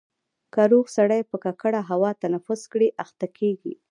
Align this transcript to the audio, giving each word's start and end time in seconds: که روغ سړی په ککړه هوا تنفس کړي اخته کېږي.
که 0.53 0.61
روغ 0.71 0.85
سړی 0.97 1.21
په 1.29 1.37
ککړه 1.43 1.81
هوا 1.89 2.11
تنفس 2.21 2.61
کړي 2.71 2.89
اخته 3.03 3.27
کېږي. 3.37 3.73